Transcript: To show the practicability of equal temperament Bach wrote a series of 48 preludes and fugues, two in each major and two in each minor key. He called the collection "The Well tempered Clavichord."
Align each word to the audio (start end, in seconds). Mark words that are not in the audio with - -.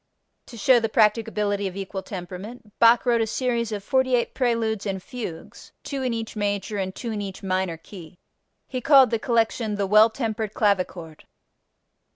To 0.47 0.57
show 0.57 0.79
the 0.79 0.89
practicability 0.89 1.67
of 1.67 1.75
equal 1.77 2.01
temperament 2.01 2.73
Bach 2.79 3.05
wrote 3.05 3.21
a 3.21 3.27
series 3.27 3.71
of 3.71 3.83
48 3.83 4.33
preludes 4.33 4.87
and 4.87 4.97
fugues, 5.03 5.73
two 5.83 6.01
in 6.01 6.11
each 6.11 6.35
major 6.35 6.79
and 6.79 6.95
two 6.95 7.11
in 7.11 7.21
each 7.21 7.43
minor 7.43 7.77
key. 7.77 8.17
He 8.67 8.81
called 8.81 9.11
the 9.11 9.19
collection 9.19 9.75
"The 9.75 9.85
Well 9.85 10.09
tempered 10.09 10.55
Clavichord." 10.55 11.25